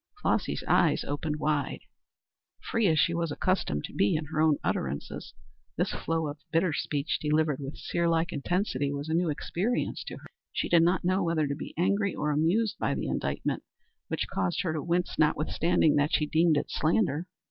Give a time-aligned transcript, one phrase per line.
[0.19, 1.81] Flossy's eyes opened wide.
[2.59, 5.35] Free as she was accustomed to be in her own utterances,
[5.77, 10.15] this flow of bitter speech delivered with seer like intensity was a new experience to
[10.17, 10.25] her.
[10.51, 13.61] She did not know whether to be angry or amused by the indictment,
[14.07, 17.27] which caused her to wince notwithstanding that she deemed it slander.